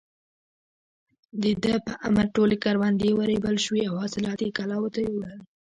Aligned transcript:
د 1.41 1.43
ده 1.63 1.73
په 1.85 1.93
امر 2.07 2.25
ټولې 2.35 2.57
کروندې 2.63 3.09
ورېبل 3.19 3.55
شوې 3.65 3.83
او 3.89 3.93
حاصلات 4.03 4.39
يې 4.43 4.49
کلاوو 4.57 4.93
ته 4.93 4.99
يووړل. 5.07 5.39